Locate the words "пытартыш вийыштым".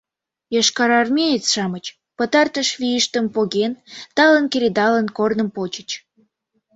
2.17-3.25